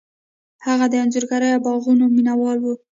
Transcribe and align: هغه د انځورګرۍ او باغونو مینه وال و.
هغه 0.65 0.85
د 0.89 0.93
انځورګرۍ 1.03 1.49
او 1.53 1.61
باغونو 1.65 2.03
مینه 2.15 2.33
وال 2.39 2.59
و. 2.61 2.65